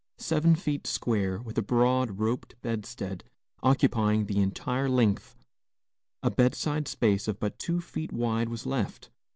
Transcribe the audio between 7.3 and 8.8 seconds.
but two feet wide was